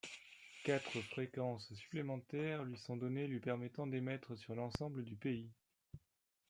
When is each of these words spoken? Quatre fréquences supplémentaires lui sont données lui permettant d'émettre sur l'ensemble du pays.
Quatre 0.63 0.99
fréquences 1.01 1.71
supplémentaires 1.75 2.63
lui 2.63 2.75
sont 2.79 2.97
données 2.97 3.27
lui 3.27 3.39
permettant 3.39 3.85
d'émettre 3.85 4.35
sur 4.35 4.55
l'ensemble 4.55 5.05
du 5.05 5.15
pays. 5.15 5.51